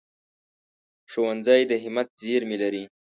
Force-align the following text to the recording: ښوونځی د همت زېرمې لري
ښوونځی 1.11 1.61
د 1.69 1.71
همت 1.83 2.07
زېرمې 2.21 2.57
لري 2.63 2.83